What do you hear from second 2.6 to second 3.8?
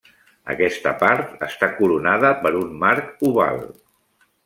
un marc oval.